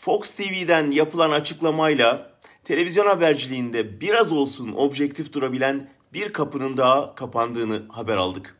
[0.00, 2.32] Fox TV'den yapılan açıklamayla
[2.64, 8.56] televizyon haberciliğinde biraz olsun objektif durabilen bir kapının daha kapandığını haber aldık.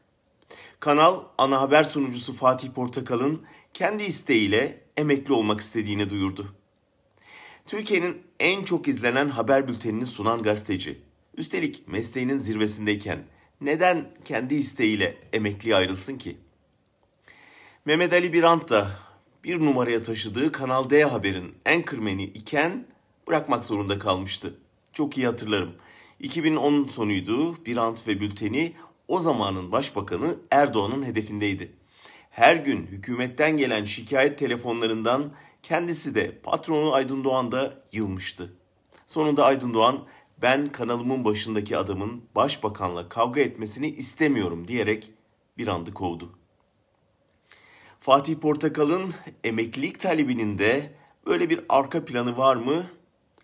[0.81, 3.43] Kanal ana haber sunucusu Fatih Portakal'ın
[3.75, 6.55] kendi isteğiyle emekli olmak istediğini duyurdu.
[7.67, 10.99] Türkiye'nin en çok izlenen haber bültenini sunan gazeteci.
[11.37, 13.19] Üstelik mesleğinin zirvesindeyken
[13.61, 16.37] neden kendi isteğiyle emekliye ayrılsın ki?
[17.85, 19.08] Mehmet Ali Birant da
[19.45, 22.87] bir numaraya taşıdığı Kanal D Haber'in anchorman'i iken
[23.29, 24.55] bırakmak zorunda kalmıştı.
[24.93, 25.73] Çok iyi hatırlarım.
[26.21, 27.65] 2010 sonuydu.
[27.65, 28.73] Birant ve bülteni
[29.09, 31.73] o zamanın başbakanı Erdoğan'ın hedefindeydi.
[32.31, 35.33] Her gün hükümetten gelen şikayet telefonlarından
[35.63, 38.53] kendisi de patronu Aydın Doğan da yılmıştı.
[39.07, 40.05] Sonunda Aydın Doğan
[40.43, 45.11] ben kanalımın başındaki adamın başbakanla kavga etmesini istemiyorum diyerek
[45.59, 46.38] bir andı kovdu.
[48.01, 50.93] Fatih Portakal'ın emeklilik talebinin de
[51.27, 52.87] böyle bir arka planı var mı?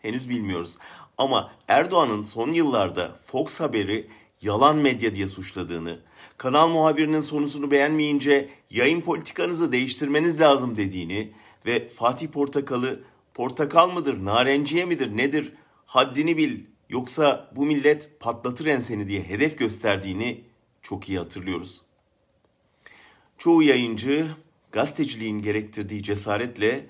[0.02, 0.78] Henüz bilmiyoruz.
[1.18, 4.08] Ama Erdoğan'ın son yıllarda Fox Haber'i
[4.40, 6.00] yalan medya diye suçladığını,
[6.38, 11.32] kanal muhabirinin sonusunu beğenmeyince yayın politikanızı değiştirmeniz lazım dediğini
[11.66, 15.52] ve Fatih Portakal'ı portakal mıdır, narenciye midir, nedir
[15.86, 20.44] haddini bil yoksa bu millet patlatır enseni diye hedef gösterdiğini
[20.82, 21.82] çok iyi hatırlıyoruz.
[23.38, 24.26] Çoğu yayıncı
[24.74, 26.86] gazeteciliğin gerektirdiği cesaretle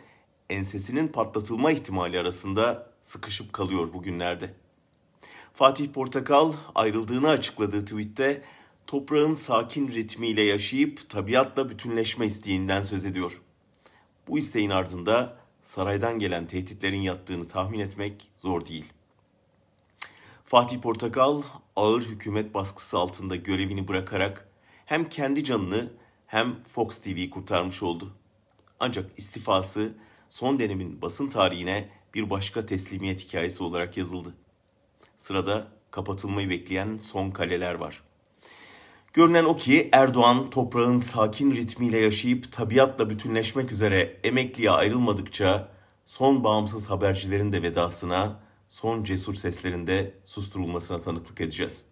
[0.51, 4.55] ensesinin patlatılma ihtimali arasında sıkışıp kalıyor bugünlerde.
[5.55, 8.43] Fatih Portakal ayrıldığını açıkladığı tweette
[8.87, 13.41] toprağın sakin ritmiyle yaşayıp tabiatla bütünleşme isteğinden söz ediyor.
[14.29, 18.93] Bu isteğin ardında saraydan gelen tehditlerin yattığını tahmin etmek zor değil.
[20.45, 21.43] Fatih Portakal
[21.77, 24.49] ağır hükümet baskısı altında görevini bırakarak
[24.87, 25.91] hem kendi canını
[26.27, 28.13] hem Fox TV'yi kurtarmış oldu.
[28.81, 29.95] Ancak istifası
[30.31, 34.35] son dönemin basın tarihine bir başka teslimiyet hikayesi olarak yazıldı.
[35.17, 38.03] Sırada kapatılmayı bekleyen son kaleler var.
[39.13, 45.69] Görünen o ki Erdoğan toprağın sakin ritmiyle yaşayıp tabiatla bütünleşmek üzere emekliye ayrılmadıkça
[46.07, 51.85] son bağımsız habercilerin de vedasına, son cesur seslerin de susturulmasına tanıklık edeceğiz.